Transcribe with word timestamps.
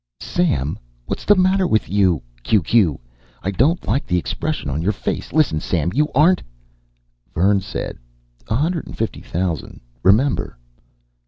SAM 0.19 0.79
WHATS 1.05 1.25
THE 1.25 1.35
MATTER 1.35 1.67
WITH 1.67 1.87
YOU 1.87 2.23
Q 2.41 2.63
Q 2.63 2.99
I 3.43 3.51
DONT 3.51 3.87
LIKE 3.87 4.07
THE 4.07 4.17
EXPRESSION 4.17 4.67
ON 4.67 4.81
YOUR 4.81 4.91
FACE 4.93 5.31
LISTEN 5.31 5.59
SAM 5.59 5.91
YOU 5.93 6.07
ARENT 6.15 6.41
Vern 7.35 7.61
said, 7.61 7.99
"A 8.47 8.55
hundred 8.55 8.87
and 8.87 8.97
fifty 8.97 9.21
thousand, 9.21 9.79
remember." 10.01 10.57